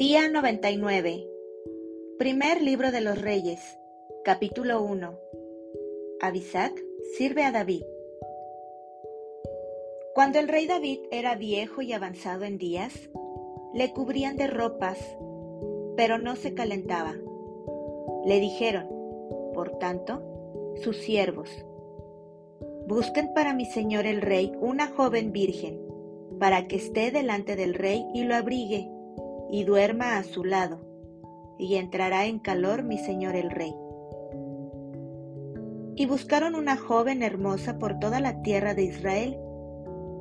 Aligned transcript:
Día 0.00 0.30
99. 0.30 1.28
Primer 2.18 2.62
libro 2.62 2.90
de 2.90 3.02
los 3.02 3.20
Reyes. 3.20 3.60
Capítulo 4.24 4.82
1. 4.82 5.20
Abisac 6.22 6.72
sirve 7.18 7.44
a 7.44 7.52
David. 7.52 7.82
Cuando 10.14 10.38
el 10.38 10.48
rey 10.48 10.66
David 10.66 11.00
era 11.10 11.34
viejo 11.34 11.82
y 11.82 11.92
avanzado 11.92 12.44
en 12.44 12.56
días, 12.56 13.10
le 13.74 13.92
cubrían 13.92 14.38
de 14.38 14.46
ropas, 14.46 14.96
pero 15.98 16.16
no 16.16 16.34
se 16.34 16.54
calentaba. 16.54 17.14
Le 18.24 18.40
dijeron, 18.40 18.88
por 19.52 19.78
tanto, 19.78 20.22
sus 20.82 20.96
siervos, 20.96 21.50
busquen 22.86 23.34
para 23.34 23.52
mi 23.52 23.66
señor 23.66 24.06
el 24.06 24.22
rey 24.22 24.50
una 24.62 24.86
joven 24.86 25.30
virgen, 25.30 25.78
para 26.38 26.68
que 26.68 26.76
esté 26.76 27.10
delante 27.10 27.54
del 27.54 27.74
rey 27.74 28.06
y 28.14 28.24
lo 28.24 28.34
abrigue 28.34 28.90
y 29.50 29.64
duerma 29.64 30.16
a 30.16 30.22
su 30.22 30.44
lado, 30.44 30.80
y 31.58 31.76
entrará 31.76 32.26
en 32.26 32.38
calor 32.38 32.82
mi 32.82 32.98
señor 32.98 33.36
el 33.36 33.50
rey. 33.50 33.74
Y 35.96 36.06
buscaron 36.06 36.54
una 36.54 36.76
joven 36.76 37.22
hermosa 37.22 37.78
por 37.78 37.98
toda 37.98 38.20
la 38.20 38.42
tierra 38.42 38.74
de 38.74 38.84
Israel, 38.84 39.38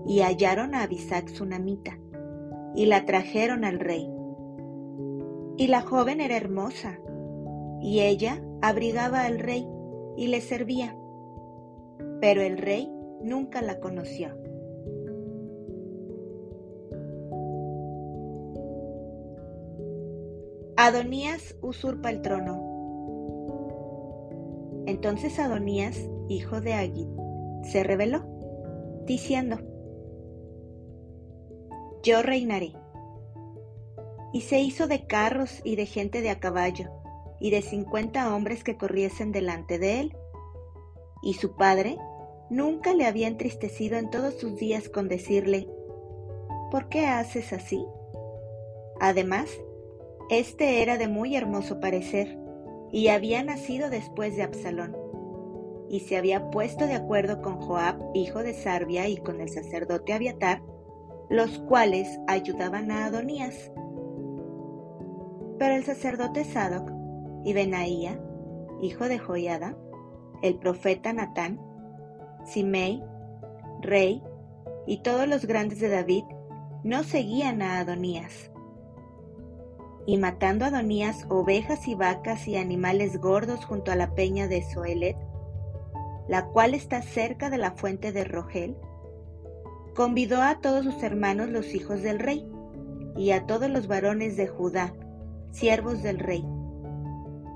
y 0.06 0.22
hallaron 0.22 0.76
a 0.76 0.84
Abisac 0.84 1.28
sunamita, 1.30 1.98
y 2.76 2.86
la 2.86 3.06
trajeron 3.06 3.64
al 3.64 3.80
rey. 3.80 4.10
Y 5.58 5.68
la 5.68 5.82
joven 5.82 6.22
era 6.22 6.36
hermosa, 6.36 7.00
y 7.82 8.02
ella 8.02 8.42
abrigaba 8.62 9.23
al 9.23 9.40
rey 9.40 9.68
y 10.18 10.28
le 10.28 10.42
servía. 10.42 10.96
Pero 12.20 12.42
el 12.42 12.58
rey 12.58 12.92
nunca 13.22 13.62
la 13.62 13.80
conoció. 13.80 14.36
Adonías 20.81 21.58
usurpa 21.61 22.09
el 22.09 22.22
trono. 22.22 22.58
Entonces 24.85 25.38
Adonías, 25.38 25.99
hijo 26.30 26.61
de 26.61 26.73
Agit, 26.73 27.09
se 27.63 27.83
rebeló, 27.83 28.23
diciendo, 29.05 29.57
Yo 32.02 32.22
reinaré. 32.22 32.72
Y 34.31 34.39
se 34.39 34.61
hizo 34.61 34.88
de 34.88 35.05
carros 35.05 35.59
y 35.66 35.75
de 35.75 35.85
gente 35.85 36.22
de 36.22 36.30
a 36.30 36.39
caballo, 36.39 36.89
y 37.41 37.52
de 37.52 37.61
cincuenta 37.61 38.33
hombres 38.33 38.63
que 38.63 38.77
corriesen 38.77 39.33
delante 39.33 39.80
de 39.80 40.00
él. 40.00 40.16
Y 41.22 41.33
su 41.33 41.57
padre 41.57 41.97
nunca 42.50 42.94
le 42.94 43.05
había 43.05 43.27
entristecido 43.27 43.97
en 43.97 44.09
todos 44.09 44.35
sus 44.35 44.55
días 44.55 44.88
con 44.88 45.09
decirle, 45.09 45.67
¿por 46.72 46.88
qué 46.88 47.05
haces 47.05 47.52
así? 47.52 47.85
Además, 49.02 49.50
este 50.30 50.83
era 50.83 50.97
de 50.99 51.08
muy 51.08 51.35
hermoso 51.35 51.80
parecer, 51.80 52.38
y 52.91 53.08
había 53.08 53.44
nacido 53.44 53.89
después 53.89 54.35
de 54.35 54.44
Absalón, 54.44 54.95
y 55.89 56.02
se 56.02 56.17
había 56.17 56.52
puesto 56.52 56.85
de 56.85 56.94
acuerdo 56.94 57.41
con 57.41 57.59
Joab, 57.59 57.99
hijo 58.13 58.44
de 58.44 58.53
Sarbia, 58.53 59.07
y 59.07 59.17
con 59.17 59.41
el 59.41 59.50
sacerdote 59.50 60.13
Abiatar, 60.13 60.61
los 61.30 61.57
cuales 61.59 62.19
ayudaban 62.27 62.91
a 62.91 63.05
Adonías. 63.05 63.72
Pero 65.57 65.75
el 65.75 65.83
sacerdote 65.83 66.44
Sadoc 66.44 66.91
y 67.44 67.53
Benaía, 67.53 68.22
hijo 68.81 69.05
de 69.05 69.17
Joiada, 69.17 69.75
el 70.44 70.59
profeta 70.59 71.11
Natán, 71.11 71.59
Simei, 72.45 73.03
rey, 73.81 74.22
y 74.85 75.02
todos 75.02 75.27
los 75.27 75.45
grandes 75.45 75.80
de 75.80 75.89
David, 75.89 76.23
no 76.83 77.03
seguían 77.03 77.63
a 77.63 77.80
Adonías 77.80 78.52
y 80.10 80.18
matando 80.18 80.66
a 80.66 80.70
Adonías 80.70 81.28
ovejas 81.30 81.88
y 81.88 81.94
vacas 81.94 82.47
y 82.47 82.58
animales 82.58 83.22
gordos 83.22 83.64
junto 83.64 83.92
a 83.92 83.96
la 83.96 84.16
peña 84.16 84.47
de 84.47 84.64
Soelet, 84.64 85.16
la 86.28 86.47
cual 86.47 86.74
está 86.74 87.03
cerca 87.03 87.52
de 87.52 87.59
la 87.59 87.74
fuente 87.74 88.12
de 88.12 88.24
Rogel, 88.24 88.75
convidó 89.94 90.42
a 90.42 90.62
todos 90.62 90.84
sus 90.84 91.03
hermanos 91.03 91.50
los 91.50 91.75
hijos 91.75 92.02
del 92.02 92.18
rey, 92.18 92.44
y 93.18 93.31
a 93.31 93.46
todos 93.46 93.69
los 93.69 93.86
varones 93.86 94.36
de 94.36 94.48
Judá, 94.48 94.96
siervos 95.52 96.02
del 96.02 96.18
rey, 96.18 96.44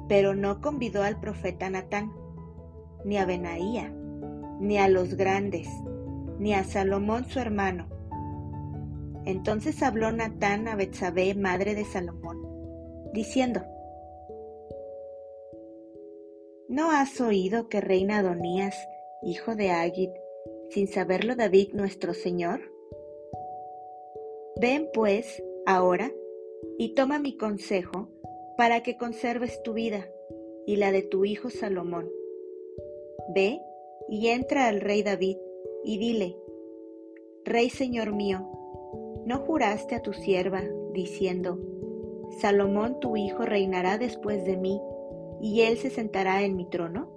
pero 0.08 0.36
no 0.36 0.62
convidó 0.62 1.02
al 1.02 1.20
profeta 1.20 1.72
Natán, 1.72 2.14
ni 3.04 3.18
a 3.18 3.26
Benaía, 3.26 3.92
ni 4.60 4.78
a 4.78 4.88
los 4.90 5.16
grandes, 5.16 5.68
ni 6.38 6.54
a 6.54 6.64
Salomón 6.64 7.26
su 7.26 7.40
hermano. 7.40 7.88
Entonces 9.26 9.82
habló 9.82 10.12
Natán 10.12 10.68
a 10.68 10.76
Betsabé, 10.76 11.34
madre 11.36 11.76
de 11.76 11.86
Salomón, 11.86 12.38
diciendo, 13.14 13.62
¿No 16.68 16.92
has 16.92 17.22
oído 17.22 17.70
que 17.70 17.82
reina 17.82 18.20
Adonías, 18.20 18.76
hijo 19.22 19.56
de 19.56 19.70
Agit, 19.70 20.12
sin 20.70 20.88
saberlo 20.88 21.36
David 21.36 21.74
nuestro 21.74 22.14
Señor? 22.14 22.62
Ven 24.60 24.90
pues 24.94 25.44
ahora 25.66 26.12
y 26.78 26.96
toma 26.96 27.20
mi 27.20 27.38
consejo 27.38 28.10
para 28.58 28.82
que 28.82 28.98
conserves 28.98 29.62
tu 29.64 29.74
vida 29.74 30.10
y 30.66 30.78
la 30.78 30.92
de 30.92 31.02
tu 31.04 31.26
hijo 31.26 31.50
Salomón. 31.50 32.10
Ve 33.34 33.60
y 34.10 34.30
entra 34.30 34.68
al 34.68 34.82
rey 34.82 35.04
David 35.04 35.38
y 35.84 35.98
dile, 35.98 36.36
Rey 37.46 37.70
Señor 37.70 38.14
mío, 38.14 38.50
¿no 39.26 39.40
juraste 39.40 39.96
a 39.96 40.02
tu 40.02 40.14
sierva 40.14 40.62
diciendo, 40.94 41.60
Salomón 42.40 43.00
tu 43.00 43.16
hijo 43.16 43.46
reinará 43.46 43.98
después 43.98 44.46
de 44.46 44.58
mí, 44.58 44.82
y 45.42 45.62
él 45.62 45.78
se 45.78 45.90
sentará 45.90 46.44
en 46.44 46.56
mi 46.56 46.66
trono? 46.66 47.10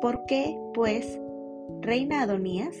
¿Por 0.00 0.24
qué, 0.26 0.58
pues, 0.74 1.18
reina 1.80 2.22
Adonías? 2.22 2.76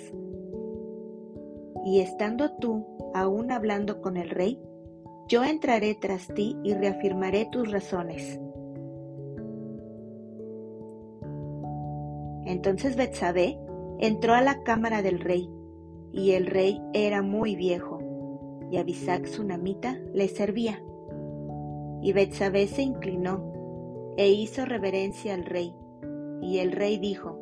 Y 1.84 2.00
estando 2.00 2.52
tú 2.56 2.84
aún 3.14 3.50
hablando 3.50 4.00
con 4.00 4.16
el 4.16 4.30
rey, 4.30 4.60
yo 5.28 5.44
entraré 5.44 5.94
tras 5.94 6.28
ti 6.28 6.56
y 6.62 6.74
reafirmaré 6.74 7.48
tus 7.50 7.70
razones. 7.70 8.40
Entonces 12.44 12.96
Betsabé 12.96 13.58
entró 13.98 14.34
a 14.34 14.40
la 14.40 14.62
cámara 14.62 15.02
del 15.02 15.20
rey, 15.20 15.50
y 16.12 16.32
el 16.32 16.46
rey 16.46 16.80
era 16.94 17.22
muy 17.22 17.56
viejo, 17.56 17.97
y 18.70 18.76
Abisac 18.76 19.28
namita 19.40 19.98
le 20.12 20.28
servía. 20.28 20.82
Y 22.02 22.12
Betsabé 22.12 22.66
se 22.66 22.82
inclinó 22.82 24.14
e 24.16 24.28
hizo 24.28 24.64
reverencia 24.64 25.34
al 25.34 25.44
rey. 25.44 25.74
Y 26.42 26.58
el 26.58 26.72
rey 26.72 26.98
dijo, 26.98 27.38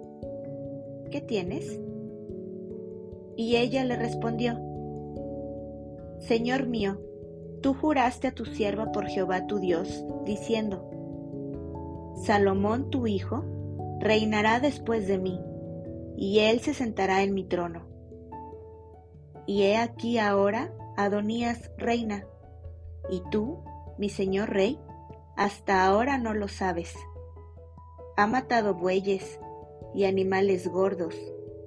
¿qué 1.10 1.20
tienes? 1.20 1.80
Y 3.36 3.56
ella 3.56 3.84
le 3.84 3.96
respondió, 3.96 4.58
Señor 6.18 6.66
mío, 6.66 6.98
tú 7.60 7.74
juraste 7.74 8.28
a 8.28 8.34
tu 8.34 8.46
sierva 8.46 8.92
por 8.92 9.06
Jehová 9.06 9.46
tu 9.46 9.58
Dios, 9.58 10.04
diciendo, 10.24 10.90
Salomón 12.14 12.88
tu 12.88 13.06
hijo 13.06 13.44
reinará 14.00 14.60
después 14.60 15.06
de 15.06 15.18
mí, 15.18 15.38
y 16.16 16.38
él 16.40 16.60
se 16.60 16.72
sentará 16.72 17.22
en 17.22 17.34
mi 17.34 17.44
trono. 17.44 17.86
Y 19.46 19.62
he 19.62 19.76
aquí 19.76 20.18
ahora 20.18 20.72
Adonías 20.96 21.70
reina, 21.76 22.24
y 23.10 23.22
tú 23.30 23.62
mi 23.98 24.08
señor 24.08 24.50
rey, 24.50 24.80
hasta 25.36 25.84
ahora 25.84 26.18
no 26.18 26.34
lo 26.34 26.48
sabes. 26.48 26.94
Ha 28.16 28.26
matado 28.26 28.74
bueyes 28.74 29.38
y 29.94 30.04
animales 30.04 30.68
gordos 30.68 31.14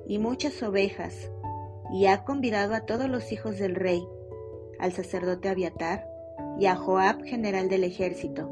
y 0.07 0.18
muchas 0.18 0.62
ovejas, 0.63 1.31
y 1.92 2.07
ha 2.07 2.24
convidado 2.24 2.74
a 2.74 2.81
todos 2.81 3.09
los 3.09 3.31
hijos 3.31 3.57
del 3.57 3.75
rey, 3.75 4.03
al 4.80 4.92
sacerdote 4.94 5.50
Abiatar 5.50 6.07
y 6.59 6.65
a 6.65 6.75
Joab, 6.75 7.24
general 7.24 7.69
del 7.69 7.83
ejército. 7.83 8.50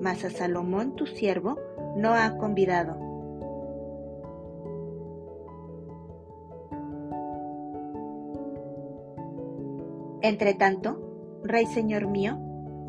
Mas 0.00 0.24
a 0.24 0.30
Salomón 0.30 0.96
tu 0.96 1.06
siervo 1.06 1.58
no 1.96 2.14
ha 2.14 2.36
convidado. 2.38 3.05
Entre 10.26 10.54
tanto, 10.54 11.40
Rey 11.44 11.66
Señor 11.66 12.08
mío, 12.08 12.36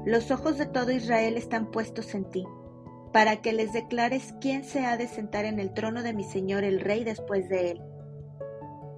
los 0.08 0.32
ojos 0.32 0.58
de 0.58 0.66
todo 0.66 0.90
Israel 0.90 1.38
están 1.38 1.70
puestos 1.70 2.16
en 2.16 2.26
ti, 2.32 2.48
para 3.14 3.44
que 3.44 3.54
les 3.54 3.74
declares 3.74 4.34
quién 4.42 4.64
se 4.64 4.88
ha 4.88 4.98
de 4.98 5.08
sentar 5.08 5.46
en 5.46 5.60
el 5.60 5.72
trono 5.72 6.02
de 6.02 6.14
mi 6.14 6.24
Señor 6.24 6.64
el 6.64 6.82
Rey 6.82 7.04
después 7.04 7.48
de 7.48 7.70
él. 7.70 7.82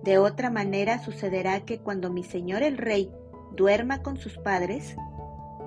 De 0.03 0.19
otra 0.19 0.49
manera 0.49 1.03
sucederá 1.03 1.65
que 1.65 1.79
cuando 1.79 2.13
mi 2.13 2.23
Señor 2.23 2.63
el 2.63 2.77
Rey 2.77 3.11
duerma 3.57 4.01
con 4.03 4.15
sus 4.15 4.37
padres, 4.37 4.95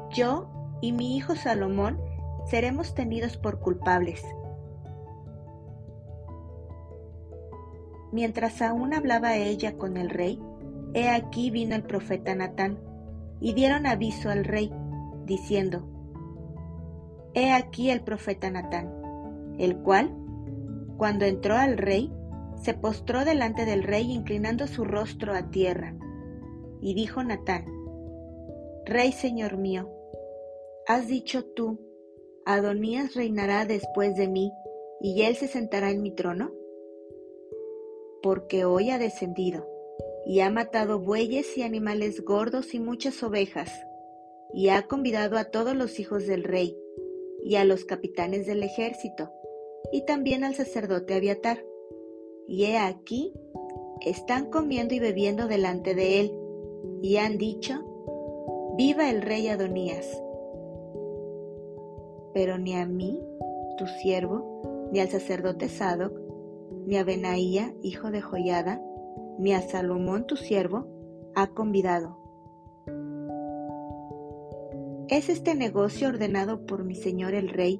yo 0.08 0.48
y 0.80 0.92
mi 0.92 1.14
hijo 1.14 1.36
Salomón 1.36 2.00
seremos 2.46 2.94
tenidos 2.94 3.36
por 3.36 3.60
culpables. 3.60 4.24
Mientras 8.12 8.62
aún 8.62 8.94
hablaba 8.94 9.36
ella 9.36 9.76
con 9.76 9.98
el 9.98 10.08
rey, 10.08 10.40
he 10.94 11.08
aquí 11.08 11.50
vino 11.50 11.74
el 11.74 11.82
profeta 11.82 12.34
Natán, 12.34 12.78
y 13.40 13.54
dieron 13.54 13.86
aviso 13.86 14.30
al 14.30 14.44
rey, 14.44 14.72
diciendo, 15.24 15.88
He 17.34 17.52
aquí 17.52 17.90
el 17.90 18.02
profeta 18.02 18.50
Natán, 18.50 19.56
el 19.58 19.78
cual, 19.78 20.14
cuando 20.96 21.24
entró 21.24 21.56
al 21.56 21.76
rey, 21.78 22.12
se 22.62 22.74
postró 22.74 23.24
delante 23.24 23.64
del 23.64 23.82
rey 23.82 24.12
inclinando 24.12 24.66
su 24.66 24.84
rostro 24.84 25.34
a 25.34 25.50
tierra. 25.50 25.96
Y 26.80 26.94
dijo 26.94 27.24
Natán, 27.24 27.64
Rey 28.84 29.12
Señor 29.12 29.56
mío, 29.56 29.90
has 30.86 31.06
dicho 31.08 31.44
tú, 31.44 31.80
Adonías 32.44 33.14
reinará 33.14 33.64
después 33.64 34.16
de 34.16 34.28
mí, 34.28 34.52
y 35.00 35.22
él 35.22 35.36
se 35.36 35.48
sentará 35.48 35.90
en 35.90 36.02
mi 36.02 36.12
trono? 36.12 36.52
Porque 38.22 38.64
hoy 38.64 38.90
ha 38.90 38.98
descendido, 38.98 39.66
y 40.26 40.40
ha 40.40 40.50
matado 40.50 41.00
bueyes 41.00 41.56
y 41.56 41.62
animales 41.62 42.24
gordos 42.24 42.74
y 42.74 42.80
muchas 42.80 43.22
ovejas, 43.22 43.70
y 44.52 44.68
ha 44.68 44.86
convidado 44.86 45.36
a 45.36 45.44
todos 45.44 45.74
los 45.74 45.98
hijos 45.98 46.26
del 46.26 46.44
rey, 46.44 46.76
y 47.44 47.56
a 47.56 47.64
los 47.64 47.84
capitanes 47.84 48.46
del 48.46 48.62
ejército, 48.62 49.30
y 49.90 50.04
también 50.04 50.44
al 50.44 50.54
sacerdote 50.54 51.14
Abiatar. 51.14 51.64
Y 52.46 52.64
he 52.64 52.78
aquí, 52.78 53.32
están 54.00 54.50
comiendo 54.50 54.94
y 54.94 55.00
bebiendo 55.00 55.48
delante 55.48 55.94
de 55.94 56.20
él, 56.20 56.32
y 57.02 57.16
han 57.16 57.38
dicho, 57.38 57.88
Viva 58.76 59.10
el 59.10 59.20
rey 59.20 59.48
Adonías. 59.48 60.06
Pero 62.32 62.56
ni 62.56 62.74
a 62.74 62.86
mí, 62.86 63.20
tu 63.76 63.86
siervo, 63.86 64.88
ni 64.92 65.00
al 65.00 65.08
sacerdote 65.08 65.68
Sadoc, 65.68 66.18
ni 66.86 66.96
a 66.96 67.04
Benaía, 67.04 67.74
hijo 67.82 68.10
de 68.10 68.22
Joyada, 68.22 68.82
ni 69.38 69.52
a 69.52 69.62
Salomón, 69.62 70.26
tu 70.26 70.36
siervo, 70.36 70.86
ha 71.34 71.48
convidado. 71.48 72.18
¿Es 75.08 75.28
este 75.28 75.54
negocio 75.54 76.08
ordenado 76.08 76.64
por 76.64 76.84
mi 76.84 76.94
señor 76.94 77.34
el 77.34 77.48
rey, 77.48 77.78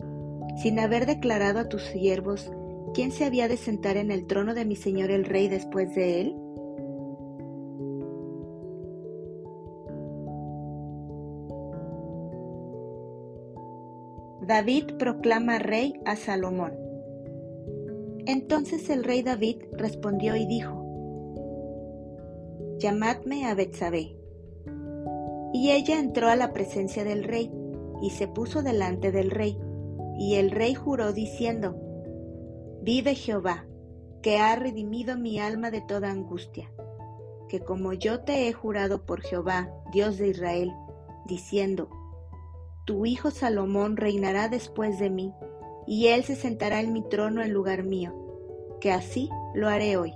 sin 0.62 0.78
haber 0.78 1.06
declarado 1.06 1.60
a 1.60 1.68
tus 1.68 1.82
siervos 1.82 2.50
quién 2.94 3.10
se 3.10 3.24
había 3.24 3.48
de 3.48 3.56
sentar 3.56 3.96
en 3.96 4.10
el 4.10 4.26
trono 4.26 4.54
de 4.54 4.64
mi 4.64 4.76
señor 4.76 5.10
el 5.10 5.24
rey 5.24 5.48
después 5.48 5.94
de 5.94 6.20
él? 6.20 6.36
David 14.46 14.96
proclama 14.98 15.58
rey 15.58 15.94
a 16.04 16.16
Salomón. 16.16 16.74
Entonces 18.26 18.90
el 18.90 19.04
rey 19.04 19.22
David 19.22 19.56
respondió 19.72 20.36
y 20.36 20.46
dijo, 20.46 20.81
Llamadme 22.82 23.46
a 23.46 23.54
Betsabé. 23.54 24.16
Y 25.52 25.70
ella 25.70 26.00
entró 26.00 26.26
a 26.26 26.34
la 26.34 26.52
presencia 26.52 27.04
del 27.04 27.22
rey 27.22 27.48
y 28.02 28.10
se 28.10 28.26
puso 28.26 28.64
delante 28.64 29.12
del 29.12 29.30
rey. 29.30 29.56
Y 30.18 30.34
el 30.34 30.50
rey 30.50 30.74
juró 30.74 31.12
diciendo, 31.12 31.76
Vive 32.82 33.14
Jehová, 33.14 33.68
que 34.20 34.38
ha 34.38 34.56
redimido 34.56 35.16
mi 35.16 35.38
alma 35.38 35.70
de 35.70 35.80
toda 35.80 36.10
angustia, 36.10 36.72
que 37.48 37.60
como 37.60 37.92
yo 37.92 38.24
te 38.24 38.48
he 38.48 38.52
jurado 38.52 39.06
por 39.06 39.20
Jehová, 39.20 39.72
Dios 39.92 40.18
de 40.18 40.26
Israel, 40.26 40.72
diciendo, 41.24 41.88
Tu 42.84 43.06
hijo 43.06 43.30
Salomón 43.30 43.96
reinará 43.96 44.48
después 44.48 44.98
de 44.98 45.08
mí, 45.08 45.32
y 45.86 46.08
él 46.08 46.24
se 46.24 46.34
sentará 46.34 46.80
en 46.80 46.92
mi 46.92 47.08
trono 47.08 47.44
en 47.44 47.52
lugar 47.52 47.84
mío, 47.84 48.12
que 48.80 48.90
así 48.90 49.30
lo 49.54 49.68
haré 49.68 49.96
hoy. 49.96 50.14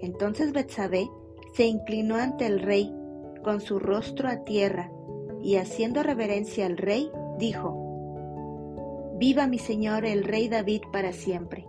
Entonces 0.00 0.52
Betsabé 0.52 1.08
se 1.54 1.66
inclinó 1.66 2.16
ante 2.16 2.46
el 2.46 2.60
rey 2.60 2.94
con 3.42 3.60
su 3.60 3.78
rostro 3.78 4.28
a 4.28 4.44
tierra 4.44 4.90
y 5.40 5.56
haciendo 5.56 6.02
reverencia 6.02 6.66
al 6.66 6.76
rey, 6.76 7.10
dijo, 7.38 7.84
Viva 9.18 9.46
mi 9.46 9.58
Señor 9.58 10.04
el 10.04 10.24
rey 10.24 10.48
David 10.48 10.82
para 10.92 11.12
siempre. 11.12 11.66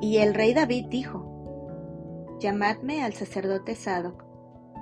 Y 0.00 0.16
el 0.16 0.32
rey 0.32 0.54
David 0.54 0.86
dijo, 0.88 2.38
Llamadme 2.40 3.02
al 3.02 3.12
sacerdote 3.12 3.74
Sadoc, 3.74 4.24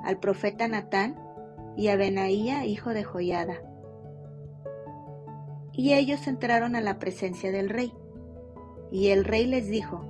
al 0.05 0.21
profeta 0.21 0.69
Natán 0.69 1.21
y 1.77 1.89
a 1.89 1.97
Benaía, 1.97 2.65
hijo 2.67 2.91
de 2.91 3.03
Joyada. 3.03 3.68
Y 5.79 5.95
ellos 5.95 6.27
entraron 6.27 6.75
a 6.75 6.81
la 6.81 6.99
presencia 6.99 7.53
del 7.53 7.69
rey. 7.69 7.95
Y 8.91 9.11
el 9.11 9.25
rey 9.25 9.47
les 9.47 9.69
dijo, 9.69 10.05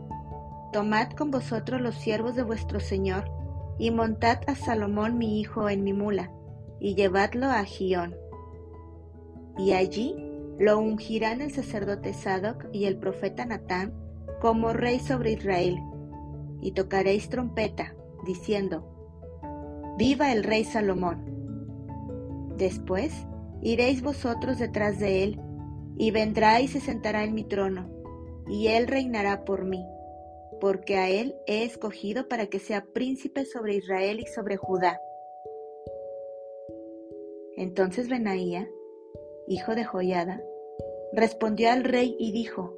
Tomad 0.73 1.11
con 1.11 1.31
vosotros 1.31 1.83
los 1.83 1.95
siervos 1.95 2.35
de 2.35 2.43
vuestro 2.43 2.81
señor, 2.81 3.31
y 3.79 3.91
montad 3.91 4.39
a 4.47 4.55
Salomón 4.55 5.19
mi 5.19 5.39
hijo 5.39 5.69
en 5.69 5.85
mi 5.85 5.93
mula, 5.93 6.33
y 6.81 6.95
llevadlo 6.95 7.49
a 7.49 7.63
Gión. 7.65 8.17
Y 9.59 9.73
allí 9.73 10.17
lo 10.59 10.79
ungirán 10.79 11.43
el 11.43 11.53
sacerdote 11.53 12.15
Sadoc 12.15 12.65
y 12.73 12.87
el 12.87 12.97
profeta 12.97 13.45
Natán 13.45 13.93
como 14.41 14.73
rey 14.73 14.99
sobre 15.01 15.33
Israel, 15.33 15.79
y 16.63 16.73
tocaréis 16.73 17.29
trompeta, 17.29 17.95
diciendo, 18.25 18.89
Viva 19.99 20.33
el 20.33 20.45
rey 20.45 20.65
Salomón. 20.65 21.27
Después 22.57 23.27
iréis 23.61 24.01
vosotros 24.01 24.59
detrás 24.59 24.99
de 24.99 25.25
él, 25.25 25.43
y 25.99 26.13
vendrá 26.13 26.61
y 26.61 26.69
se 26.69 26.81
sentará 26.81 27.25
en 27.25 27.35
mi 27.35 27.45
trono, 27.45 27.91
y 28.49 28.69
él 28.69 28.87
reinará 28.87 29.45
por 29.45 29.65
mí, 29.65 29.85
porque 30.61 30.97
a 30.97 31.11
él 31.11 31.37
he 31.47 31.65
escogido 31.65 32.29
para 32.29 32.47
que 32.47 32.61
sea 32.61 32.87
príncipe 32.87 33.45
sobre 33.45 33.75
Israel 33.75 34.21
y 34.21 34.27
sobre 34.27 34.57
Judá. 34.57 35.01
Entonces 37.57 38.09
Benaía, 38.09 38.71
hijo 39.49 39.75
de 39.75 39.85
Joyada, 39.85 40.41
respondió 41.13 41.71
al 41.71 41.83
rey 41.83 42.15
y 42.19 42.31
dijo, 42.31 42.77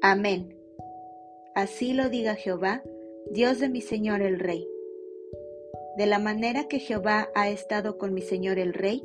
Amén. 0.00 0.56
Así 1.54 1.92
lo 1.92 2.08
diga 2.08 2.36
Jehová, 2.36 2.82
Dios 3.30 3.58
de 3.58 3.68
mi 3.68 3.80
señor 3.80 4.22
el 4.22 4.38
rey. 4.38 4.68
De 5.96 6.06
la 6.06 6.20
manera 6.20 6.68
que 6.68 6.78
Jehová 6.78 7.28
ha 7.34 7.50
estado 7.50 7.98
con 7.98 8.14
mi 8.14 8.22
señor 8.22 8.58
el 8.58 8.72
rey, 8.72 9.04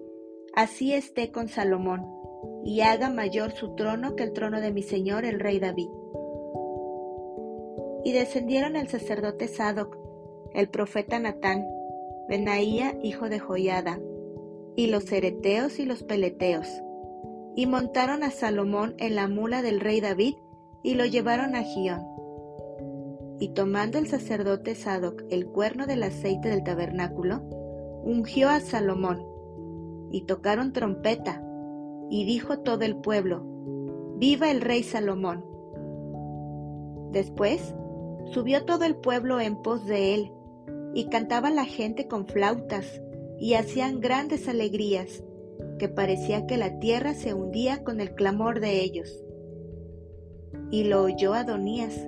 así 0.54 0.94
esté 0.94 1.31
con 1.31 1.48
Salomón, 1.48 2.06
y 2.65 2.81
haga 2.81 3.12
mayor 3.12 3.51
su 3.51 3.75
trono 3.75 4.15
que 4.15 4.23
el 4.23 4.33
trono 4.33 4.59
de 4.59 4.71
mi 4.71 4.81
señor 4.81 5.24
el 5.24 5.39
rey 5.39 5.60
David. 5.60 5.88
Y 8.03 8.12
descendieron 8.12 8.75
el 8.75 8.88
sacerdote 8.88 9.48
Sadoc, 9.48 9.95
el 10.53 10.69
profeta 10.69 11.19
Natán, 11.19 11.63
Benaía 12.27 12.98
hijo 13.03 13.29
de 13.29 13.39
Joiada, 13.39 14.00
y 14.75 14.88
los 14.88 15.05
cereteos 15.05 15.79
y 15.79 15.86
los 15.86 16.03
peleteos, 16.03 16.67
y 17.55 17.67
montaron 17.67 18.24
a 18.24 18.31
Salomón 18.31 18.95
en 18.98 19.15
la 19.15 19.27
mula 19.27 19.62
del 19.62 19.79
rey 19.79 20.01
David, 20.01 20.34
y 20.81 20.95
lo 20.95 21.05
llevaron 21.05 21.55
a 21.55 21.62
Gión. 21.62 22.01
Y 23.39 23.50
tomando 23.50 24.00
el 24.00 24.07
sacerdote 24.07 24.74
Sadoc 24.74 25.24
el 25.29 25.45
cuerno 25.45 25.86
del 25.86 26.01
aceite 26.01 26.50
del 26.50 26.63
tabernáculo, 26.63 27.41
ungió 28.03 28.50
a 28.50 28.60
Salomón, 28.60 29.24
y 30.12 30.25
tocaron 30.25 30.74
trompeta, 30.74 31.44
y 32.09 32.25
dijo 32.25 32.59
todo 32.59 32.83
el 32.83 32.97
pueblo, 32.97 33.43
Viva 34.17 34.50
el 34.50 34.62
rey 34.62 34.81
Salomón. 34.83 35.43
Después 37.12 37.75
subió 38.31 38.65
todo 38.65 38.85
el 38.85 38.95
pueblo 38.95 39.39
en 39.39 39.62
pos 39.62 39.85
de 39.85 40.13
él, 40.13 40.31
y 40.93 41.09
cantaba 41.09 41.50
la 41.50 41.65
gente 41.65 42.07
con 42.07 42.25
flautas, 42.25 43.01
y 43.39 43.55
hacían 43.55 44.00
grandes 44.00 44.47
alegrías, 44.47 45.24
que 45.79 45.89
parecía 45.89 46.47
que 46.47 46.57
la 46.57 46.79
tierra 46.79 47.13
se 47.13 47.33
hundía 47.33 47.83
con 47.83 48.00
el 48.00 48.15
clamor 48.15 48.62
de 48.62 48.81
ellos. 48.81 49.24
Y 50.71 50.85
lo 50.85 51.03
oyó 51.03 51.33
Adonías, 51.33 52.07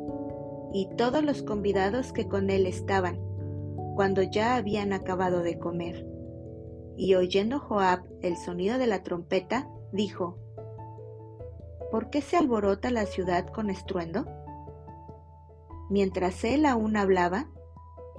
y 0.74 0.88
todos 0.96 1.24
los 1.24 1.44
convidados 1.44 2.13
que 2.13 2.27
con 2.27 2.50
él 2.50 2.66
estaban, 2.66 3.20
cuando 3.96 4.22
ya 4.22 4.56
habían 4.56 4.94
acabado 4.94 5.42
de 5.42 5.60
comer. 5.60 6.08
Y 6.96 7.16
oyendo 7.16 7.60
Joab 7.60 8.04
el 8.22 8.38
sonido 8.38 8.77
de 8.77 8.88
la 8.88 9.04
trompeta, 9.04 9.70
dijo, 9.91 10.38
¿Por 11.91 12.10
qué 12.10 12.22
se 12.22 12.38
alborota 12.38 12.91
la 12.91 13.06
ciudad 13.06 13.48
con 13.48 13.70
estruendo? 13.70 14.25
Mientras 15.89 16.44
él 16.44 16.65
aún 16.65 16.98
hablaba, 16.98 17.50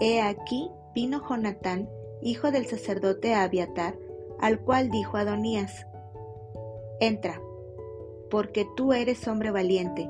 he 0.01 0.23
aquí 0.23 0.71
vino 0.95 1.23
Jonatán, 1.29 1.89
hijo 2.23 2.51
del 2.51 2.67
sacerdote 2.67 3.35
Abiatar, 3.35 3.99
al 4.41 4.61
cual 4.61 4.91
dijo 4.91 5.17
Adonías, 5.17 5.87
Entra, 7.01 7.41
porque 8.31 8.67
tú 8.77 8.93
eres 8.93 9.29
hombre 9.29 9.51
valiente, 9.51 10.09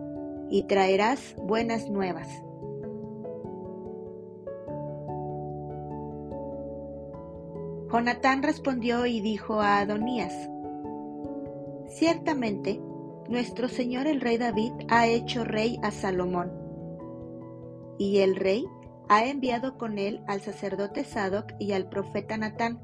y 0.50 0.62
traerás 0.64 1.34
buenas 1.36 1.90
nuevas. 1.90 2.28
Jonatán 7.90 8.42
respondió 8.42 9.06
y 9.06 9.20
dijo 9.20 9.60
a 9.60 9.78
Adonías, 9.78 10.34
Ciertamente, 11.88 12.80
nuestro 13.28 13.68
Señor 13.68 14.06
el 14.06 14.20
rey 14.20 14.36
David 14.36 14.72
ha 14.88 15.06
hecho 15.06 15.44
rey 15.44 15.78
a 15.82 15.90
Salomón. 15.90 16.52
Y 17.98 18.18
el 18.18 18.36
rey 18.36 18.66
ha 19.08 19.24
enviado 19.24 19.78
con 19.78 19.98
él 19.98 20.22
al 20.26 20.40
sacerdote 20.40 21.04
Sadoc 21.04 21.52
y 21.58 21.72
al 21.72 21.88
profeta 21.88 22.36
Natán, 22.36 22.80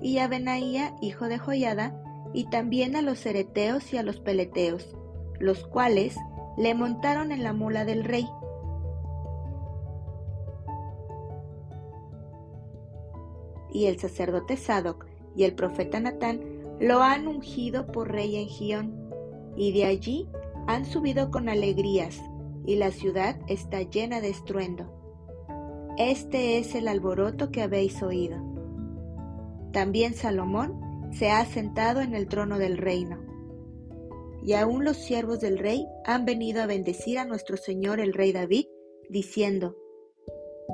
y 0.00 0.18
a 0.18 0.28
Benaía, 0.28 0.94
hijo 1.00 1.26
de 1.26 1.38
Joyada, 1.38 2.02
y 2.32 2.48
también 2.48 2.94
a 2.94 3.02
los 3.02 3.26
ereteos 3.26 3.92
y 3.92 3.98
a 3.98 4.02
los 4.04 4.20
peleteos, 4.20 4.96
los 5.40 5.66
cuales 5.66 6.16
le 6.56 6.74
montaron 6.74 7.32
en 7.32 7.42
la 7.42 7.52
mula 7.52 7.84
del 7.84 8.04
rey. 8.04 8.26
Y 13.72 13.86
el 13.86 13.98
sacerdote 13.98 14.56
Sadoc 14.56 15.06
y 15.34 15.44
el 15.44 15.54
profeta 15.54 16.00
Natán 16.00 16.40
lo 16.80 17.02
han 17.02 17.28
ungido 17.28 17.86
por 17.86 18.10
rey 18.10 18.36
en 18.36 18.48
Gión, 18.48 19.10
y 19.54 19.72
de 19.72 19.84
allí 19.84 20.28
han 20.66 20.86
subido 20.86 21.30
con 21.30 21.50
alegrías, 21.50 22.18
y 22.64 22.76
la 22.76 22.90
ciudad 22.90 23.38
está 23.48 23.82
llena 23.82 24.20
de 24.22 24.30
estruendo. 24.30 24.90
Este 25.98 26.58
es 26.58 26.74
el 26.74 26.88
alboroto 26.88 27.50
que 27.50 27.60
habéis 27.60 28.02
oído. 28.02 28.38
También 29.72 30.14
Salomón 30.14 30.80
se 31.12 31.30
ha 31.30 31.44
sentado 31.44 32.00
en 32.00 32.14
el 32.14 32.28
trono 32.28 32.58
del 32.58 32.78
reino. 32.78 33.18
Y 34.42 34.54
aún 34.54 34.84
los 34.84 34.96
siervos 34.96 35.40
del 35.40 35.58
rey 35.58 35.86
han 36.06 36.24
venido 36.24 36.62
a 36.62 36.66
bendecir 36.66 37.18
a 37.18 37.26
nuestro 37.26 37.58
Señor 37.58 38.00
el 38.00 38.14
rey 38.14 38.32
David, 38.32 38.66
diciendo, 39.10 39.76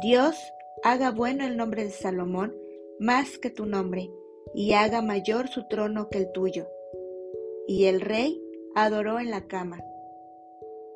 Dios 0.01 0.37
haga 0.85 1.11
bueno 1.11 1.45
el 1.45 1.57
nombre 1.57 1.83
de 1.83 1.91
Salomón 1.91 2.55
más 3.01 3.39
que 3.39 3.51
tu 3.51 3.67
nombre, 3.67 4.11
y 4.57 4.73
haga 4.73 5.03
mayor 5.03 5.49
su 5.49 5.69
trono 5.69 6.09
que 6.09 6.17
el 6.17 6.33
tuyo. 6.33 6.67
Y 7.69 7.85
el 7.85 8.01
rey 8.01 8.43
adoró 8.75 9.21
en 9.21 9.31
la 9.31 9.47
cama. 9.47 9.79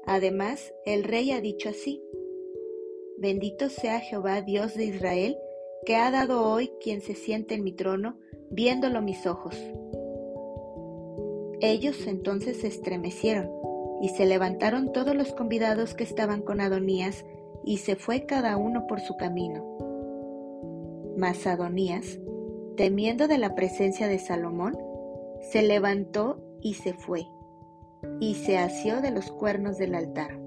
Además, 0.07 0.73
el 0.87 1.05
rey 1.05 1.31
ha 1.31 1.43
dicho 1.43 1.69
así, 1.69 2.03
Bendito 3.19 3.69
sea 3.69 4.01
Jehová 4.01 4.41
Dios 4.41 4.75
de 4.75 4.87
Israel, 4.87 5.37
que 5.85 5.97
ha 5.97 6.11
dado 6.11 6.51
hoy 6.51 6.73
quien 6.81 7.03
se 7.03 7.15
siente 7.15 7.55
en 7.55 7.63
mi 7.63 7.73
trono, 7.73 8.19
viéndolo 8.51 9.03
mis 9.03 9.27
ojos. 9.27 9.55
Ellos 11.61 12.07
entonces 12.07 12.63
se 12.63 12.69
estremecieron, 12.69 13.51
y 14.01 14.09
se 14.09 14.25
levantaron 14.25 14.91
todos 14.91 15.15
los 15.15 15.35
convidados 15.35 15.93
que 15.93 16.05
estaban 16.05 16.41
con 16.41 16.63
Adonías, 16.63 17.27
y 17.67 17.77
se 17.77 17.95
fue 17.95 18.25
cada 18.25 18.57
uno 18.57 18.87
por 18.87 19.01
su 19.01 19.19
camino. 19.19 19.77
Mas 21.19 21.47
Adonías, 21.47 22.19
temiendo 22.77 23.29
de 23.29 23.39
la 23.39 23.55
presencia 23.55 24.09
de 24.09 24.19
Salomón, 24.19 24.77
se 25.51 25.63
levantó 25.63 26.43
y 26.61 26.75
se 26.75 26.93
fue, 26.93 27.27
y 28.21 28.35
se 28.35 28.59
asió 28.59 29.01
de 29.01 29.11
los 29.11 29.31
cuernos 29.31 29.79
del 29.79 29.95
altar. 29.95 30.39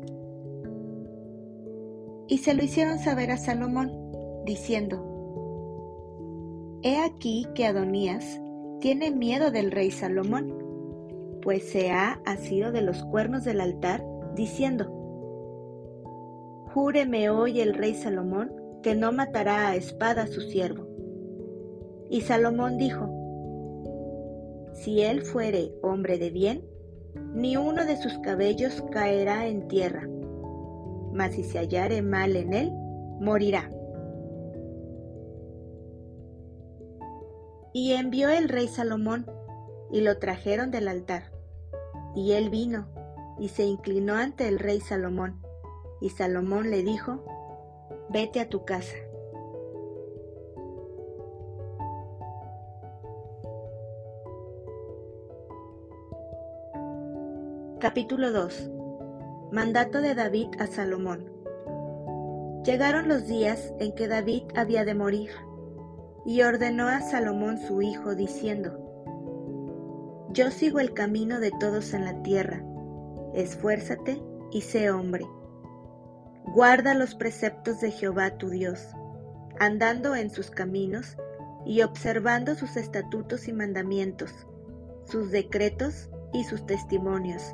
Y 2.28 2.38
se 2.40 2.54
lo 2.54 2.64
hicieron 2.64 3.00
saber 3.00 3.32
a 3.32 3.38
Salomón, 3.38 3.92
diciendo, 4.46 5.10
He 6.82 6.98
aquí 6.98 7.48
que 7.56 7.66
Adonías 7.66 8.42
tiene 8.80 9.12
miedo 9.12 9.52
del 9.52 9.72
rey 9.72 9.92
Salomón, 9.92 10.54
pues 11.42 11.70
se 11.70 11.92
ha 11.92 12.22
asido 12.26 12.72
de 12.72 12.82
los 12.82 13.04
cuernos 13.06 13.44
del 13.44 13.62
altar, 13.62 14.06
diciendo, 14.36 15.00
Júreme 16.74 17.30
hoy 17.30 17.62
el 17.62 17.74
rey 17.74 17.94
Salomón 17.94 18.52
que 18.82 18.96
no 18.96 19.12
matará 19.12 19.70
a 19.70 19.76
espada 19.76 20.24
a 20.24 20.28
su 20.28 20.42
siervo. 20.42 20.93
Y 22.10 22.22
Salomón 22.22 22.78
dijo, 22.78 23.10
Si 24.74 25.02
él 25.02 25.22
fuere 25.22 25.74
hombre 25.82 26.18
de 26.18 26.30
bien, 26.30 26.66
ni 27.34 27.58
uno 27.58 27.86
de 27.86 27.98
sus 27.98 28.18
cabellos 28.20 28.84
caerá 28.92 29.48
en 29.48 29.68
tierra, 29.68 30.08
mas 31.14 31.34
si 31.34 31.44
se 31.44 31.60
hallare 31.60 32.02
mal 32.02 32.36
en 32.36 32.54
él, 32.54 32.72
morirá. 33.20 33.70
Y 37.74 37.94
envió 37.94 38.30
el 38.30 38.50
rey 38.50 38.68
Salomón, 38.68 39.26
y 39.92 40.02
lo 40.02 40.18
trajeron 40.18 40.72
del 40.72 40.88
altar. 40.88 41.32
Y 42.16 42.34
él 42.34 42.50
vino, 42.50 42.88
y 43.40 43.50
se 43.50 43.64
inclinó 43.64 44.14
ante 44.16 44.48
el 44.48 44.60
rey 44.60 44.80
Salomón. 44.80 45.42
Y 46.02 46.10
Salomón 46.10 46.70
le 46.70 46.84
dijo, 46.84 47.24
vete 48.10 48.40
a 48.40 48.50
tu 48.50 48.66
casa. 48.66 48.96
Capítulo 57.84 58.32
2 58.32 58.72
Mandato 59.52 60.00
de 60.00 60.16
David 60.16 60.48
a 60.58 60.68
Salomón. 60.68 61.30
Llegaron 62.64 63.10
los 63.10 63.28
días 63.28 63.74
en 63.78 63.94
que 63.94 64.08
David 64.08 64.44
había 64.56 64.86
de 64.86 64.96
morir 64.96 65.32
y 66.26 66.44
ordenó 66.44 66.88
a 66.88 67.02
Salomón 67.02 67.58
su 67.58 67.82
hijo, 67.82 68.16
diciendo, 68.16 68.80
Yo 70.32 70.50
sigo 70.50 70.80
el 70.80 70.94
camino 70.94 71.42
de 71.42 71.52
todos 71.60 71.94
en 71.94 72.06
la 72.06 72.24
tierra, 72.24 72.64
esfuérzate 73.34 74.24
y 74.50 74.62
sé 74.62 74.90
hombre. 74.90 75.26
Guarda 76.46 76.94
los 76.94 77.16
preceptos 77.16 77.82
de 77.82 77.92
Jehová 77.92 78.38
tu 78.38 78.50
Dios, 78.50 78.88
andando 79.60 80.16
en 80.16 80.30
sus 80.30 80.52
caminos 80.52 81.18
y 81.66 81.82
observando 81.82 82.56
sus 82.56 82.78
estatutos 82.78 83.50
y 83.50 83.52
mandamientos, 83.52 84.32
sus 85.04 85.32
decretos 85.32 86.10
y 86.32 86.46
sus 86.46 86.66
testimonios, 86.66 87.54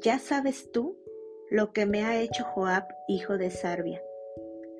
Ya 0.00 0.20
sabes 0.20 0.70
tú 0.70 0.96
lo 1.50 1.72
que 1.72 1.84
me 1.84 2.04
ha 2.04 2.20
hecho 2.20 2.44
Joab, 2.44 2.84
hijo 3.08 3.36
de 3.36 3.50
Sarbia, 3.50 4.00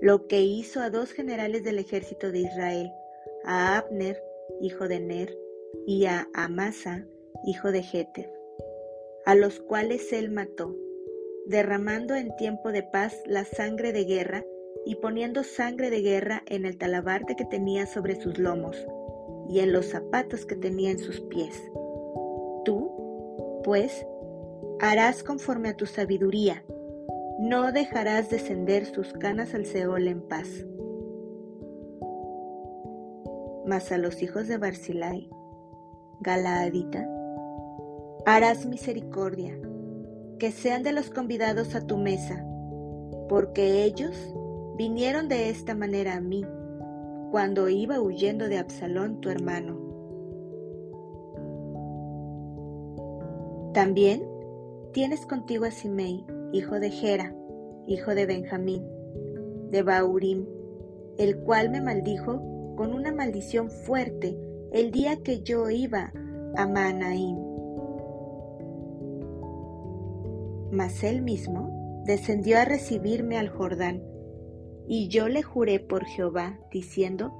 lo 0.00 0.28
que 0.28 0.42
hizo 0.42 0.80
a 0.80 0.90
dos 0.90 1.12
generales 1.12 1.64
del 1.64 1.80
ejército 1.80 2.30
de 2.30 2.40
Israel, 2.40 2.92
a 3.44 3.78
Abner, 3.78 4.22
hijo 4.60 4.86
de 4.86 5.00
Ner, 5.00 5.36
y 5.86 6.04
a 6.04 6.28
Amasa, 6.34 7.04
hijo 7.44 7.72
de 7.72 7.82
Jeter, 7.82 8.32
a 9.24 9.34
los 9.34 9.58
cuales 9.58 10.12
él 10.12 10.30
mató, 10.30 10.76
derramando 11.46 12.14
en 12.14 12.36
tiempo 12.36 12.70
de 12.70 12.84
paz 12.84 13.20
la 13.26 13.44
sangre 13.44 13.92
de 13.92 14.04
guerra 14.04 14.44
y 14.84 14.96
poniendo 14.96 15.42
sangre 15.42 15.90
de 15.90 16.00
guerra 16.00 16.44
en 16.46 16.64
el 16.64 16.78
talabarte 16.78 17.34
que 17.34 17.44
tenía 17.44 17.86
sobre 17.86 18.20
sus 18.20 18.38
lomos 18.38 18.86
y 19.48 19.60
en 19.60 19.72
los 19.72 19.86
zapatos 19.86 20.46
que 20.46 20.54
tenía 20.54 20.90
en 20.90 20.98
sus 21.00 21.20
pies. 21.22 21.60
Tú, 22.64 23.60
pues, 23.64 24.06
harás 24.80 25.22
conforme 25.22 25.70
a 25.70 25.76
tu 25.76 25.86
sabiduría, 25.86 26.64
no 27.38 27.72
dejarás 27.72 28.30
descender 28.30 28.86
sus 28.86 29.12
canas 29.12 29.54
al 29.54 29.66
Seol 29.66 30.08
en 30.08 30.22
paz. 30.22 30.48
Mas 33.66 33.90
a 33.92 33.98
los 33.98 34.22
hijos 34.22 34.48
de 34.48 34.56
Barzilai, 34.56 35.28
Galaadita, 36.20 37.08
harás 38.24 38.66
misericordia, 38.66 39.58
que 40.38 40.52
sean 40.52 40.82
de 40.82 40.92
los 40.92 41.10
convidados 41.10 41.74
a 41.74 41.86
tu 41.86 41.96
mesa, 41.96 42.44
porque 43.28 43.84
ellos 43.84 44.14
vinieron 44.76 45.28
de 45.28 45.50
esta 45.50 45.74
manera 45.74 46.14
a 46.14 46.20
mí, 46.20 46.44
cuando 47.30 47.68
iba 47.68 48.00
huyendo 48.00 48.48
de 48.48 48.58
Absalón 48.58 49.20
tu 49.20 49.28
hermano. 49.28 49.76
También 53.74 54.37
tienes 54.92 55.26
contigo 55.26 55.64
a 55.64 55.70
Simei, 55.70 56.24
hijo 56.52 56.80
de 56.80 56.90
Gera, 56.90 57.34
hijo 57.86 58.14
de 58.14 58.26
Benjamín, 58.26 58.84
de 59.70 59.82
Baurim, 59.82 60.46
el 61.18 61.38
cual 61.38 61.70
me 61.70 61.80
maldijo 61.80 62.74
con 62.76 62.92
una 62.92 63.12
maldición 63.12 63.70
fuerte 63.70 64.38
el 64.72 64.90
día 64.90 65.16
que 65.22 65.40
yo 65.40 65.68
iba 65.70 66.12
a 66.56 66.66
Manaim. 66.66 67.36
Mas 70.70 71.02
él 71.02 71.22
mismo 71.22 72.02
descendió 72.04 72.58
a 72.58 72.64
recibirme 72.64 73.38
al 73.38 73.48
Jordán, 73.48 74.02
y 74.86 75.08
yo 75.08 75.28
le 75.28 75.42
juré 75.42 75.80
por 75.80 76.06
Jehová, 76.06 76.58
diciendo, 76.70 77.32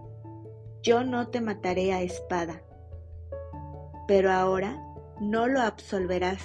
yo 0.83 1.05
no 1.05 1.29
te 1.29 1.41
mataré 1.41 1.93
a 1.93 2.03
espada. 2.03 2.63
Pero 4.07 4.31
ahora 4.31 4.83
no 5.21 5.47
lo 5.47 5.61
absolverás 5.61 6.43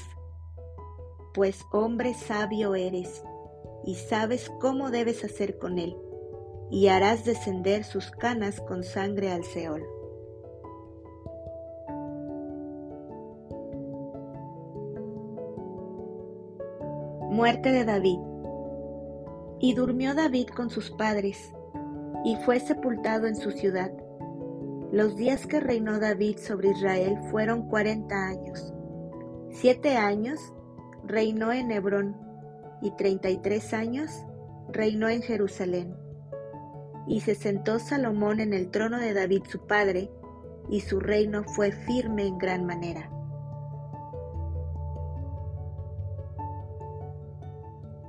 pues 1.34 1.66
hombre 1.72 2.14
sabio 2.14 2.76
eres, 2.76 3.24
y 3.84 3.96
sabes 3.96 4.52
cómo 4.62 4.92
debes 4.92 5.24
hacer 5.24 5.58
con 5.58 5.80
él, 5.80 5.96
y 6.70 6.88
harás 6.88 7.26
descender 7.26 7.84
sus 7.84 8.12
canas 8.12 8.62
con 8.62 8.84
sangre 8.84 9.32
al 9.32 9.44
Seol. 9.44 9.84
Muerte 17.32 17.72
de 17.72 17.84
David. 17.84 18.20
Y 19.60 19.74
durmió 19.74 20.14
David 20.14 20.50
con 20.50 20.70
sus 20.70 20.92
padres, 20.92 21.52
y 22.24 22.36
fue 22.46 22.60
sepultado 22.60 23.28
en 23.28 23.36
su 23.36 23.50
ciudad. 23.52 23.92
Los 24.92 25.16
días 25.16 25.48
que 25.48 25.60
reinó 25.60 26.00
David 26.00 26.38
sobre 26.38 26.70
Israel 26.70 27.18
fueron 27.32 27.68
cuarenta 27.68 28.28
años. 28.28 28.72
Siete 29.50 29.96
años 29.96 30.40
reinó 31.06 31.52
en 31.52 31.72
Hebrón, 31.72 32.16
y 32.82 32.92
treinta 32.92 33.30
y 33.30 33.38
tres 33.38 33.74
años 33.74 34.12
reinó 34.72 35.10
en 35.10 35.22
Jerusalén. 35.22 35.96
Y 37.08 37.22
se 37.22 37.36
sentó 37.36 37.80
Salomón 37.80 38.40
en 38.40 38.54
el 38.54 38.70
trono 38.72 38.98
de 38.98 39.14
David 39.14 39.44
su 39.50 39.66
padre, 39.66 40.10
y 40.70 40.80
su 40.82 41.00
reino 41.00 41.44
fue 41.44 41.72
firme 41.72 42.26
en 42.26 42.38
gran 42.38 42.66
manera. 42.66 43.10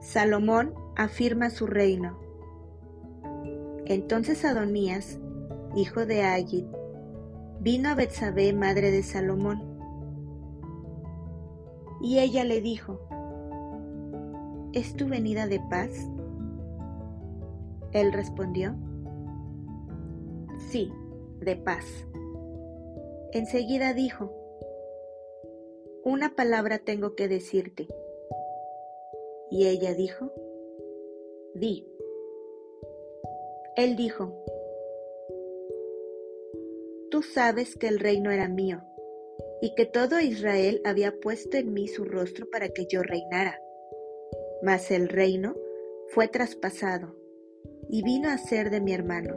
Salomón 0.01 0.75
afirma 0.97 1.51
su 1.51 1.67
reino. 1.67 2.19
Entonces 3.87 4.45
Adonías, 4.45 5.19
hijo 5.75 6.07
de 6.07 6.23
Agit, 6.23 6.67
vino 7.61 7.89
a 7.89 7.95
Betsabé, 7.95 8.53
madre 8.53 8.91
de 8.91 9.03
Salomón. 9.03 9.74
Y 12.05 12.19
ella 12.19 12.45
le 12.45 12.61
dijo, 12.61 13.01
¿Es 14.75 14.95
tu 14.95 15.09
venida 15.09 15.47
de 15.47 15.59
paz? 15.71 15.89
Él 17.93 18.13
respondió, 18.13 18.77
Sí, 20.69 20.93
de 21.41 21.57
paz. 21.57 21.87
Enseguida 23.33 23.95
dijo, 23.95 24.31
Una 26.05 26.37
palabra 26.37 26.79
tengo 26.79 27.15
que 27.15 27.27
decirte. 27.27 27.89
Y 29.51 29.67
ella 29.67 29.95
dijo, 29.95 30.31
Di. 31.55 31.89
Él 33.77 33.97
dijo, 33.97 34.45
Tú 37.11 37.23
sabes 37.23 37.77
que 37.77 37.89
el 37.89 37.99
reino 37.99 38.31
era 38.31 38.47
mío, 38.47 38.83
y 39.65 39.75
que 39.75 39.87
todo 39.87 40.21
Israel 40.21 40.83
había 40.85 41.19
puesto 41.23 41.57
en 41.57 41.73
mí 41.73 41.89
su 41.89 42.05
rostro 42.05 42.51
para 42.51 42.69
que 42.69 42.85
yo 42.85 43.03
reinara. 43.03 43.59
Mas 44.63 44.91
el 44.91 45.09
reino 45.09 45.55
fue 46.09 46.29
traspasado, 46.29 47.17
y 47.89 48.03
vino 48.03 48.29
a 48.29 48.37
ser 48.37 48.69
de 48.69 48.83
mi 48.83 48.93
hermano, 48.93 49.35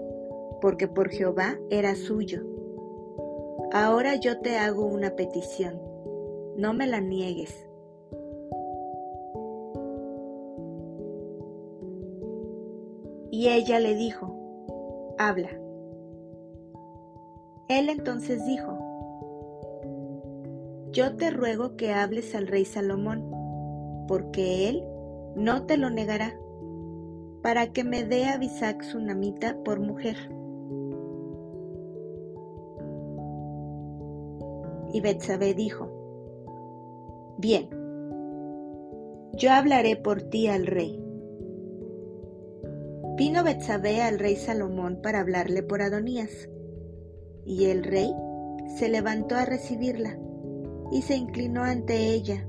porque 0.62 0.90
por 0.90 1.12
Jehová 1.12 1.58
era 1.70 1.96
suyo. 1.96 2.44
Ahora 3.72 4.16
yo 4.16 4.42
te 4.42 4.58
hago 4.58 4.84
una 4.84 5.16
petición, 5.16 5.82
no 6.58 6.74
me 6.74 6.88
la 6.88 7.00
niegues 7.00 7.66
Y 13.32 13.48
ella 13.48 13.80
le 13.80 13.96
dijo, 13.96 15.16
habla. 15.18 15.52
Él 17.70 17.88
entonces 17.90 18.46
dijo, 18.46 18.77
yo 20.92 21.16
te 21.16 21.30
ruego 21.30 21.76
que 21.76 21.94
hables 21.94 22.36
al 22.36 22.48
rey 22.48 22.66
Salomón, 22.66 23.30
porque 24.08 24.70
él 24.70 24.84
no 25.36 25.66
te 25.66 25.78
lo 25.78 25.90
negará, 25.90 26.40
para 27.42 27.72
que 27.72 27.84
me 27.84 28.04
dé 28.04 28.26
a 28.26 28.38
Bisac 28.38 28.84
Namita 28.96 29.58
por 29.64 29.80
mujer. 29.80 30.16
Y 34.94 35.02
Betsabé 35.02 35.54
dijo, 35.54 35.92
Bien, 37.38 37.70
yo 39.34 39.52
hablaré 39.52 39.96
por 39.96 40.24
ti 40.24 40.48
al 40.48 40.66
rey. 40.66 41.04
Vino 43.16 43.44
Betsabé 43.44 44.02
al 44.02 44.20
rey 44.20 44.36
Salomón 44.36 45.00
para 45.02 45.20
hablarle 45.20 45.62
por 45.64 45.82
Adonías, 45.82 46.50
y 47.46 47.66
el 47.66 47.84
rey 47.84 48.14
se 48.78 48.90
levantó 48.90 49.36
a 49.36 49.46
recibirla, 49.46 50.18
y 50.92 51.02
se 51.02 51.16
inclinó 51.16 51.64
ante 51.64 52.14
ella, 52.14 52.46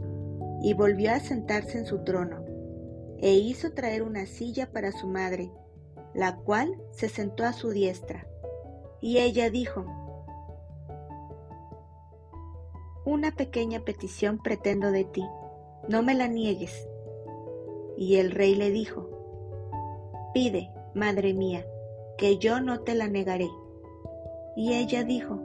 y 0.62 0.74
volvió 0.74 1.12
a 1.12 1.20
sentarse 1.20 1.78
en 1.78 1.86
su 1.86 2.04
trono, 2.04 2.44
e 3.18 3.32
hizo 3.32 3.72
traer 3.72 4.02
una 4.02 4.26
silla 4.26 4.70
para 4.70 4.92
su 4.92 5.06
madre, 5.06 5.50
la 6.14 6.36
cual 6.36 6.80
se 6.90 7.08
sentó 7.08 7.44
a 7.44 7.52
su 7.52 7.70
diestra. 7.70 8.26
Y 9.00 9.18
ella 9.18 9.50
dijo, 9.50 9.84
Una 13.04 13.34
pequeña 13.34 13.80
petición 13.80 14.38
pretendo 14.38 14.90
de 14.90 15.04
ti, 15.04 15.24
no 15.88 16.02
me 16.02 16.14
la 16.14 16.28
niegues. 16.28 16.88
Y 17.96 18.16
el 18.16 18.30
rey 18.30 18.54
le 18.54 18.70
dijo, 18.70 19.08
Pide, 20.34 20.70
madre 20.94 21.32
mía, 21.32 21.64
que 22.16 22.38
yo 22.38 22.60
no 22.60 22.80
te 22.80 22.94
la 22.94 23.08
negaré. 23.08 23.48
Y 24.56 24.74
ella 24.74 25.04
dijo, 25.04 25.40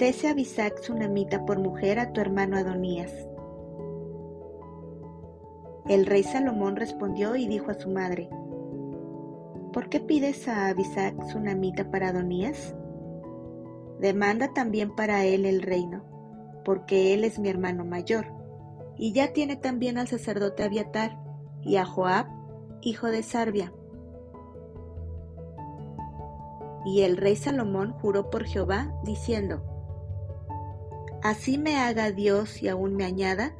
Dese 0.00 0.28
a 0.28 1.44
por 1.44 1.58
mujer 1.58 1.98
a 1.98 2.10
tu 2.14 2.22
hermano 2.22 2.56
Adonías. 2.56 3.12
El 5.90 6.06
rey 6.06 6.22
Salomón 6.22 6.76
respondió 6.76 7.36
y 7.36 7.46
dijo 7.46 7.70
a 7.70 7.74
su 7.74 7.90
madre, 7.90 8.30
¿Por 9.74 9.90
qué 9.90 10.00
pides 10.00 10.48
a 10.48 10.68
Abisac 10.68 11.22
Tsunamita 11.26 11.90
para 11.90 12.08
Adonías? 12.08 12.74
Demanda 14.00 14.54
también 14.54 14.96
para 14.96 15.26
él 15.26 15.44
el 15.44 15.60
reino, 15.60 16.02
porque 16.64 17.12
él 17.12 17.22
es 17.22 17.38
mi 17.38 17.50
hermano 17.50 17.84
mayor, 17.84 18.32
y 18.96 19.12
ya 19.12 19.34
tiene 19.34 19.56
también 19.56 19.98
al 19.98 20.08
sacerdote 20.08 20.62
Abiatar, 20.62 21.18
y 21.60 21.76
a 21.76 21.84
Joab, 21.84 22.24
hijo 22.80 23.08
de 23.08 23.22
Sarbia. 23.22 23.70
Y 26.86 27.02
el 27.02 27.18
rey 27.18 27.36
Salomón 27.36 27.92
juró 27.92 28.30
por 28.30 28.46
Jehová, 28.46 28.94
diciendo, 29.04 29.69
Así 31.22 31.58
me 31.58 31.76
haga 31.76 32.12
Dios 32.12 32.62
y 32.62 32.68
aún 32.68 32.96
me 32.96 33.04
añada, 33.04 33.54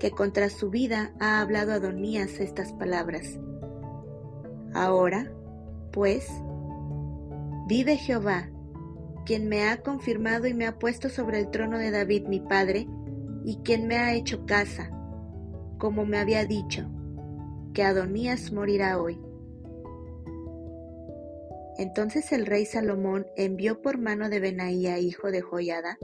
que 0.00 0.10
contra 0.10 0.48
su 0.48 0.70
vida 0.70 1.12
ha 1.20 1.40
hablado 1.40 1.72
Adonías 1.72 2.40
estas 2.40 2.72
palabras. 2.72 3.38
Ahora, 4.74 5.30
pues, 5.92 6.26
vive 7.68 7.96
Jehová, 7.96 8.48
quien 9.26 9.48
me 9.48 9.68
ha 9.68 9.82
confirmado 9.82 10.46
y 10.46 10.54
me 10.54 10.66
ha 10.66 10.78
puesto 10.78 11.10
sobre 11.10 11.38
el 11.38 11.50
trono 11.50 11.78
de 11.78 11.90
David 11.90 12.26
mi 12.28 12.40
padre, 12.40 12.88
y 13.44 13.58
quien 13.58 13.86
me 13.86 13.98
ha 13.98 14.14
hecho 14.14 14.46
casa, 14.46 14.90
como 15.78 16.06
me 16.06 16.18
había 16.18 16.46
dicho 16.46 16.88
que 17.74 17.82
Adonías 17.82 18.52
morirá 18.52 19.00
hoy. 19.00 19.20
Entonces 21.78 22.32
el 22.32 22.46
rey 22.46 22.66
Salomón 22.66 23.26
envió 23.36 23.82
por 23.82 23.98
mano 23.98 24.28
de 24.28 24.40
Benaía, 24.40 24.98
hijo 24.98 25.30
de 25.30 25.40
Joiada, 25.40 25.98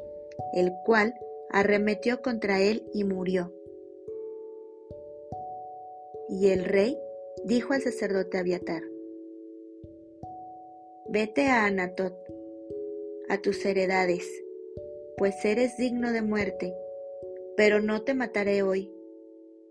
el 0.52 0.72
cual 0.84 1.14
arremetió 1.50 2.22
contra 2.22 2.60
él 2.60 2.84
y 2.92 3.04
murió. 3.04 3.52
Y 6.28 6.48
el 6.48 6.64
rey 6.64 6.98
dijo 7.44 7.72
al 7.72 7.82
sacerdote 7.82 8.38
Abiatar, 8.38 8.82
Vete 11.08 11.46
a 11.46 11.64
Anatot, 11.64 12.14
a 13.30 13.38
tus 13.38 13.64
heredades, 13.64 14.26
pues 15.16 15.42
eres 15.44 15.76
digno 15.78 16.12
de 16.12 16.20
muerte, 16.20 16.74
pero 17.56 17.80
no 17.80 18.02
te 18.02 18.12
mataré 18.12 18.62
hoy, 18.62 18.92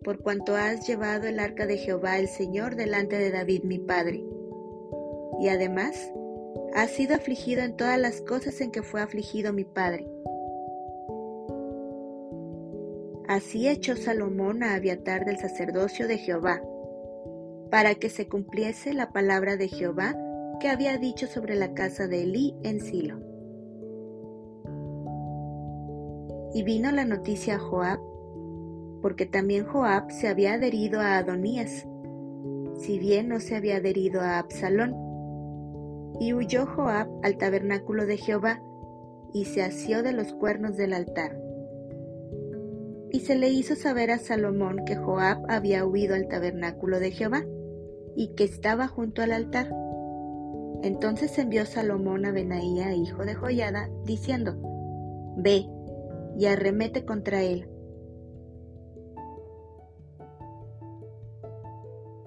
por 0.04 0.20
cuanto 0.22 0.56
has 0.56 0.88
llevado 0.88 1.28
el 1.28 1.40
arca 1.40 1.68
de 1.68 1.78
Jehová 1.78 2.18
el 2.18 2.28
Señor 2.28 2.76
delante 2.76 3.18
de 3.18 3.32
David 3.32 3.64
mi 3.64 3.78
padre. 3.78 4.24
Y 5.40 5.50
además, 5.50 6.12
has 6.74 6.92
sido 6.92 7.16
afligido 7.16 7.62
en 7.62 7.78
todas 7.78 8.00
las 8.00 8.22
cosas 8.22 8.60
en 8.62 8.72
que 8.72 8.82
fue 8.82 9.02
afligido 9.02 9.54
mi 9.54 9.64
padre. 9.64 10.08
Así 13.38 13.68
echó 13.68 13.96
Salomón 13.96 14.64
a 14.64 14.74
Abiatar 14.74 15.24
del 15.24 15.38
sacerdocio 15.38 16.08
de 16.08 16.18
Jehová, 16.18 16.60
para 17.70 17.94
que 17.94 18.10
se 18.10 18.28
cumpliese 18.28 18.96
la 18.96 19.12
palabra 19.12 19.58
de 19.58 19.68
Jehová 19.68 20.16
que 20.60 20.70
había 20.70 20.98
dicho 20.98 21.28
sobre 21.28 21.54
la 21.54 21.76
casa 21.76 22.08
de 22.08 22.24
Elí 22.24 22.56
en 22.64 22.80
Silo. 22.80 23.20
Y 26.52 26.64
vino 26.64 26.92
la 26.92 27.06
noticia 27.06 27.58
a 27.58 27.60
Joab, 27.60 28.00
porque 29.04 29.28
también 29.28 29.68
Joab 29.68 30.10
se 30.10 30.30
había 30.30 30.54
adherido 30.54 31.00
a 31.00 31.20
Adonías, 31.20 31.86
si 32.80 32.98
bien 32.98 33.30
no 33.30 33.40
se 33.40 33.56
había 33.56 33.76
adherido 33.76 34.20
a 34.20 34.40
Absalón. 34.40 34.96
Y 36.20 36.34
huyó 36.34 36.66
Joab 36.66 37.08
al 37.22 37.38
tabernáculo 37.38 38.08
de 38.08 38.18
Jehová, 38.18 38.64
y 39.32 39.46
se 39.46 39.62
asió 39.62 40.02
de 40.02 40.14
los 40.14 40.34
cuernos 40.34 40.76
del 40.76 40.94
altar. 40.94 41.47
Y 43.12 43.22
se 43.22 43.36
le 43.36 43.50
hizo 43.50 43.76
saber 43.76 44.12
a 44.12 44.20
Salomón 44.20 44.84
que 44.86 44.96
Joab 44.96 45.46
había 45.50 45.86
huido 45.86 46.16
al 46.16 46.28
tabernáculo 46.28 47.00
de 47.00 47.12
Jehová 47.12 47.44
y 48.16 48.34
que 48.36 48.44
estaba 48.44 48.88
junto 48.88 49.22
al 49.22 49.32
altar. 49.32 49.72
Entonces 50.84 51.38
envió 51.40 51.66
Salomón 51.66 52.26
a 52.26 52.32
Benaía, 52.32 52.94
hijo 52.94 53.24
de 53.24 53.36
Joyada, 53.36 53.90
diciendo, 54.04 54.56
Ve 55.38 55.66
y 56.38 56.46
arremete 56.46 57.06
contra 57.06 57.42
él. 57.42 57.70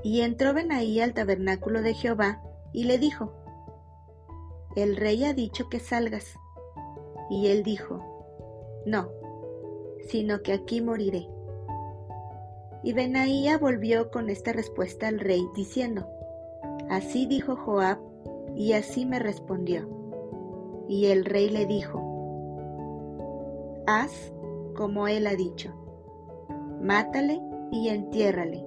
Y 0.03 0.23
entró 0.23 0.55
Benaía 0.55 1.05
al 1.05 1.13
tabernáculo 1.13 1.83
de 1.83 1.95
Jehová 1.95 2.43
y 2.73 2.85
le 2.85 2.99
dijo, 2.99 3.33
El 4.77 4.97
rey 4.97 5.25
ha 5.25 5.35
dicho 5.35 5.69
que 5.69 5.79
salgas. 5.79 6.35
Y 7.29 7.49
él 7.49 7.63
dijo, 7.63 8.83
No, 8.87 9.11
sino 10.09 10.43
que 10.43 10.53
aquí 10.53 10.81
moriré. 10.81 11.29
Y 12.83 12.93
Benaía 12.93 13.59
volvió 13.59 14.11
con 14.11 14.31
esta 14.31 14.53
respuesta 14.53 15.09
al 15.09 15.21
rey, 15.21 15.47
diciendo, 15.55 16.07
Así 16.89 17.27
dijo 17.27 17.57
Joab, 17.57 17.99
y 18.55 18.73
así 18.73 19.07
me 19.07 19.19
respondió. 19.19 19.89
Y 20.89 21.07
el 21.07 21.25
rey 21.25 21.51
le 21.51 21.67
dijo, 21.67 22.01
Haz 23.87 24.33
como 24.75 25.09
él 25.09 25.27
ha 25.27 25.35
dicho, 25.35 25.75
mátale 26.81 27.41
y 27.71 27.89
entiérrale, 27.89 28.65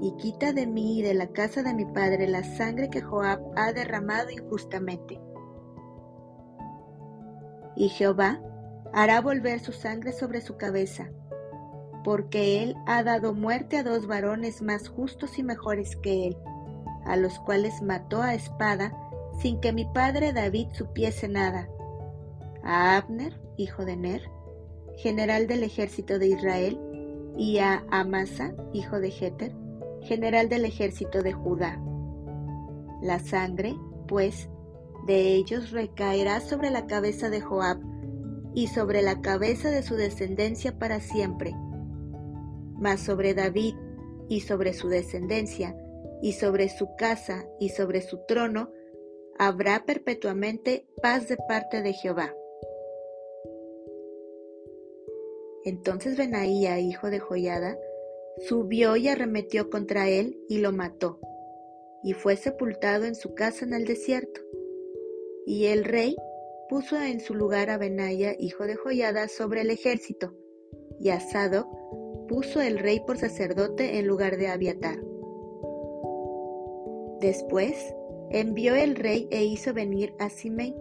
y 0.00 0.12
quita 0.16 0.52
de 0.52 0.66
mí 0.66 0.98
y 0.98 1.02
de 1.02 1.14
la 1.14 1.28
casa 1.28 1.62
de 1.62 1.74
mi 1.74 1.84
padre 1.84 2.26
la 2.26 2.42
sangre 2.42 2.90
que 2.90 3.00
Joab 3.00 3.40
ha 3.56 3.72
derramado 3.72 4.30
injustamente. 4.30 5.20
Y 7.76 7.88
Jehová 7.88 8.40
hará 8.94 9.20
volver 9.20 9.58
su 9.58 9.72
sangre 9.72 10.12
sobre 10.12 10.40
su 10.40 10.56
cabeza, 10.56 11.10
porque 12.04 12.62
él 12.62 12.76
ha 12.86 13.02
dado 13.02 13.34
muerte 13.34 13.76
a 13.78 13.82
dos 13.82 14.06
varones 14.06 14.62
más 14.62 14.88
justos 14.88 15.38
y 15.38 15.42
mejores 15.42 15.96
que 15.96 16.28
él, 16.28 16.36
a 17.04 17.16
los 17.16 17.38
cuales 17.40 17.82
mató 17.82 18.22
a 18.22 18.34
espada 18.34 18.96
sin 19.40 19.60
que 19.60 19.72
mi 19.72 19.84
padre 19.84 20.32
David 20.32 20.68
supiese 20.72 21.28
nada, 21.28 21.68
a 22.62 22.96
Abner, 22.96 23.40
hijo 23.56 23.84
de 23.84 23.96
Ner, 23.96 24.22
general 24.96 25.48
del 25.48 25.64
ejército 25.64 26.20
de 26.20 26.28
Israel, 26.28 26.80
y 27.36 27.58
a 27.58 27.84
Amasa, 27.90 28.54
hijo 28.72 29.00
de 29.00 29.10
Jeter, 29.10 29.52
general 30.02 30.48
del 30.48 30.64
ejército 30.64 31.20
de 31.22 31.32
Judá. 31.32 31.82
La 33.02 33.18
sangre, 33.18 33.74
pues, 34.06 34.48
de 35.04 35.34
ellos 35.34 35.72
recaerá 35.72 36.40
sobre 36.40 36.70
la 36.70 36.86
cabeza 36.86 37.28
de 37.28 37.40
Joab 37.40 37.93
y 38.54 38.68
sobre 38.68 39.02
la 39.02 39.20
cabeza 39.20 39.70
de 39.70 39.82
su 39.82 39.96
descendencia 39.96 40.78
para 40.78 41.00
siempre. 41.00 41.52
Mas 42.78 43.00
sobre 43.00 43.34
David 43.34 43.74
y 44.28 44.40
sobre 44.40 44.72
su 44.72 44.88
descendencia, 44.88 45.76
y 46.22 46.32
sobre 46.32 46.70
su 46.70 46.96
casa 46.96 47.46
y 47.60 47.68
sobre 47.68 48.00
su 48.00 48.24
trono, 48.26 48.70
habrá 49.38 49.84
perpetuamente 49.84 50.86
paz 51.02 51.28
de 51.28 51.36
parte 51.36 51.82
de 51.82 51.92
Jehová. 51.92 52.34
Entonces 55.64 56.16
Benaía, 56.16 56.78
hijo 56.78 57.10
de 57.10 57.20
Joyada, 57.20 57.78
subió 58.48 58.96
y 58.96 59.08
arremetió 59.08 59.68
contra 59.68 60.08
él 60.08 60.38
y 60.48 60.58
lo 60.58 60.72
mató, 60.72 61.18
y 62.02 62.12
fue 62.12 62.36
sepultado 62.36 63.04
en 63.04 63.14
su 63.14 63.34
casa 63.34 63.64
en 63.64 63.74
el 63.74 63.84
desierto. 63.84 64.40
Y 65.46 65.66
el 65.66 65.84
rey 65.84 66.16
puso 66.68 67.00
en 67.00 67.20
su 67.20 67.34
lugar 67.34 67.70
a 67.70 67.78
Benaya, 67.78 68.34
hijo 68.38 68.64
de 68.64 68.76
Joyada, 68.76 69.28
sobre 69.28 69.62
el 69.62 69.70
ejército, 69.70 70.34
y 71.00 71.10
a 71.10 71.20
Sadoc 71.20 71.66
puso 72.28 72.60
el 72.60 72.78
rey 72.78 73.00
por 73.06 73.18
sacerdote 73.18 73.98
en 73.98 74.06
lugar 74.06 74.36
de 74.36 74.48
Abiatar. 74.48 74.98
Después 77.20 77.94
envió 78.30 78.74
el 78.74 78.96
rey 78.96 79.28
e 79.30 79.44
hizo 79.44 79.72
venir 79.72 80.14
a 80.18 80.30
Simei, 80.30 80.74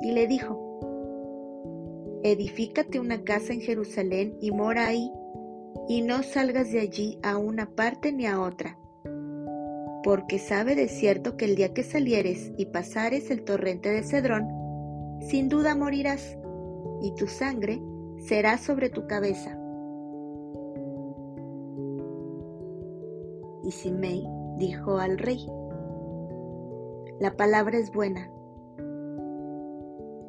y 0.00 0.12
le 0.12 0.26
dijo, 0.26 0.62
Edifícate 2.22 2.98
una 2.98 3.22
casa 3.22 3.52
en 3.52 3.60
Jerusalén 3.60 4.36
y 4.40 4.50
mora 4.50 4.88
ahí, 4.88 5.12
y 5.88 6.02
no 6.02 6.22
salgas 6.22 6.72
de 6.72 6.80
allí 6.80 7.18
a 7.22 7.36
una 7.36 7.70
parte 7.70 8.12
ni 8.12 8.26
a 8.26 8.40
otra, 8.40 8.78
porque 10.02 10.38
sabe 10.38 10.74
de 10.74 10.88
cierto 10.88 11.36
que 11.36 11.44
el 11.44 11.56
día 11.56 11.72
que 11.72 11.82
salieres 11.82 12.52
y 12.56 12.66
pasares 12.66 13.30
el 13.30 13.44
torrente 13.44 13.90
de 13.90 14.02
Cedrón, 14.02 14.48
sin 15.28 15.48
duda 15.48 15.74
morirás, 15.74 16.36
y 17.02 17.12
tu 17.14 17.26
sangre 17.26 17.82
será 18.18 18.58
sobre 18.58 18.90
tu 18.90 19.06
cabeza. 19.06 19.58
Y 23.64 23.72
Simei 23.72 24.24
dijo 24.58 24.98
al 24.98 25.18
rey, 25.18 25.44
La 27.18 27.36
palabra 27.36 27.76
es 27.78 27.92
buena. 27.92 28.30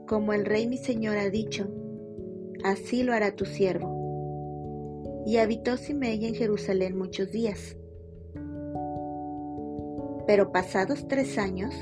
Como 0.07 0.33
el 0.33 0.45
rey 0.45 0.67
mi 0.67 0.77
señor 0.77 1.17
ha 1.17 1.29
dicho, 1.29 1.67
así 2.63 3.03
lo 3.03 3.13
hará 3.13 3.35
tu 3.35 3.45
siervo. 3.45 3.95
Y 5.27 5.37
habitó 5.37 5.77
Simei 5.77 6.25
en 6.25 6.33
Jerusalén 6.33 6.97
muchos 6.97 7.31
días. 7.31 7.77
Pero 10.25 10.51
pasados 10.51 11.07
tres 11.07 11.37
años, 11.37 11.73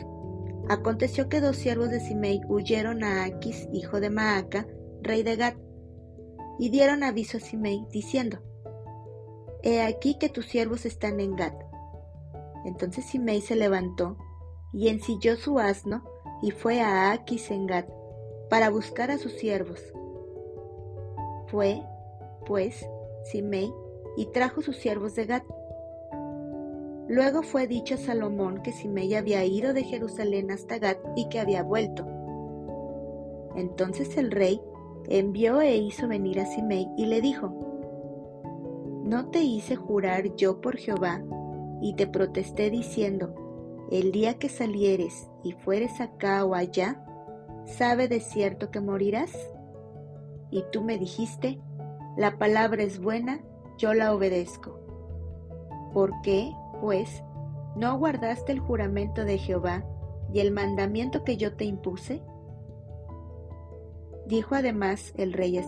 Aconteció 0.68 1.30
que 1.30 1.42
dos 1.42 1.58
siervos 1.58 1.92
de 1.92 2.00
Simei 2.00 2.42
huyeron 2.48 3.04
a 3.04 3.24
Aquis, 3.24 3.68
hijo 3.72 4.00
de 4.00 4.10
Maaca, 4.10 4.68
rey 5.02 5.22
de 5.22 5.36
Gad, 5.36 5.54
y 6.58 6.70
dieron 6.70 7.04
aviso 7.04 7.38
a 7.38 7.40
Simei, 7.40 7.86
diciendo, 7.92 8.40
He 9.62 9.82
aquí 9.82 10.18
que 10.18 10.30
tus 10.30 10.48
siervos 10.48 10.86
están 10.86 11.20
en 11.20 11.36
Gad. 11.36 11.54
Entonces 12.66 13.06
Simei 13.06 13.42
se 13.42 13.56
levantó 13.56 14.18
y 14.74 14.88
ensilló 14.88 15.38
su 15.38 15.60
asno 15.60 16.04
y 16.42 16.50
fue 16.50 16.82
a 16.82 17.12
Aquis 17.12 17.52
en 17.52 17.68
Gad 17.68 17.86
para 18.50 18.70
buscar 18.70 19.12
a 19.12 19.20
sus 19.20 19.34
siervos. 19.34 19.80
Fue, 21.48 21.84
pues, 22.48 22.88
Simei 23.32 23.72
y 24.18 24.26
trajo 24.28 24.62
sus 24.62 24.78
siervos 24.78 25.14
de 25.14 25.26
Gad 25.26 25.44
Luego 27.08 27.44
fue 27.44 27.68
dicho 27.68 27.96
a 27.96 27.98
Salomón 27.98 28.64
que 28.64 28.72
Simei 28.72 29.14
había 29.14 29.46
ido 29.46 29.74
de 29.74 29.84
Jerusalén 29.84 30.50
hasta 30.50 30.80
Gat 30.80 30.98
y 31.16 31.30
que 31.30 31.40
había 31.40 31.62
vuelto. 31.62 32.06
Entonces 33.56 34.18
el 34.18 34.32
rey 34.32 34.60
envió 35.08 35.62
e 35.62 35.78
hizo 35.78 36.08
venir 36.08 36.40
a 36.40 36.46
Simei 36.46 36.88
y 36.98 37.06
le 37.06 37.22
dijo, 37.22 37.66
¿No 39.04 39.30
te 39.30 39.44
hice 39.44 39.76
jurar 39.76 40.36
yo 40.36 40.62
por 40.62 40.78
Jehová 40.78 41.24
y 41.80 41.94
te 41.94 42.08
protesté 42.08 42.72
diciendo, 42.72 43.36
el 43.92 44.12
día 44.12 44.40
que 44.40 44.50
salieres 44.50 45.30
y 45.44 45.52
fueres 45.52 46.02
acá 46.02 46.44
o 46.44 46.56
allá, 46.56 47.06
sabe 47.66 48.08
de 48.08 48.20
cierto 48.20 48.72
que 48.72 48.82
morirás? 48.82 49.32
Y 50.50 50.64
tú 50.72 50.82
me 50.82 50.98
dijiste, 50.98 51.60
la 52.18 52.40
palabra 52.40 52.82
es 52.82 53.00
buena, 53.00 53.42
yo 53.78 53.94
la 53.94 54.12
obedezco. 54.12 54.80
¿Por 55.94 56.12
qué, 56.24 56.52
pues, 56.80 57.24
¿no 57.76 57.98
guardaste 57.98 58.52
el 58.52 58.60
juramento 58.60 59.26
de 59.26 59.38
Jehová 59.38 59.84
y 60.34 60.40
el 60.40 60.52
mandamiento 60.52 61.24
que 61.24 61.38
yo 61.38 61.56
te 61.56 61.66
impuse? 61.66 62.22
Dijo 64.28 64.56
además 64.56 65.14
el 65.18 65.34
rey 65.34 65.58
a 65.58 65.64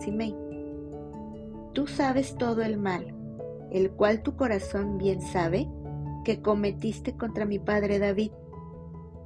Tú 1.72 1.86
sabes 1.86 2.36
todo 2.36 2.62
el 2.62 2.76
mal, 2.76 3.14
el 3.70 3.90
cual 3.92 4.22
tu 4.22 4.36
corazón 4.36 4.98
bien 4.98 5.20
sabe, 5.20 5.68
que 6.24 6.42
cometiste 6.42 7.16
contra 7.16 7.44
mi 7.44 7.58
padre 7.58 7.98
David. 7.98 8.32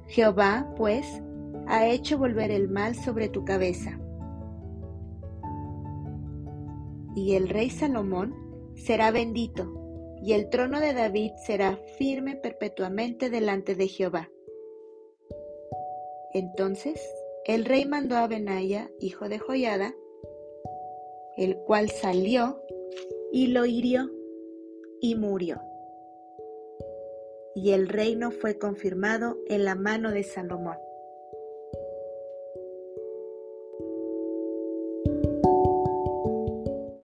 Jehová, 0.07 0.73
pues, 0.77 1.21
ha 1.67 1.87
hecho 1.87 2.17
volver 2.17 2.51
el 2.51 2.69
mal 2.69 2.95
sobre 2.95 3.29
tu 3.29 3.43
cabeza. 3.43 3.99
Y 7.15 7.35
el 7.35 7.49
rey 7.49 7.69
Salomón 7.69 8.35
será 8.75 9.11
bendito 9.11 9.82
y 10.23 10.31
el 10.31 10.47
trono 10.47 10.79
de 10.79 10.93
David 10.93 11.33
será 11.35 11.75
firme 11.97 12.37
perpetuamente 12.37 13.29
delante 13.29 13.75
de 13.75 13.89
Jehová. 13.89 14.29
Entonces 16.33 16.97
el 17.45 17.65
rey 17.65 17.83
mandó 17.83 18.15
a 18.15 18.27
Benaya, 18.27 18.89
hijo 19.01 19.27
de 19.27 19.37
Joyada, 19.37 19.93
el 21.35 21.57
cual 21.57 21.89
salió 21.89 22.61
y 23.33 23.47
lo 23.47 23.65
hirió 23.65 24.09
y 25.01 25.15
murió. 25.15 25.61
Y 27.53 27.71
el 27.71 27.89
reino 27.89 28.31
fue 28.31 28.57
confirmado 28.57 29.37
en 29.47 29.65
la 29.65 29.75
mano 29.75 30.11
de 30.11 30.23
Salomón. 30.23 30.77